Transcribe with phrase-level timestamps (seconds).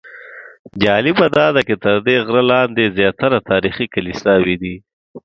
[0.83, 4.75] جالبه داده چې تر دې غره لاندې زیاتره تاریخي کلیساوې دي.